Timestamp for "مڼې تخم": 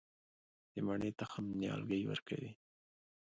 0.85-1.45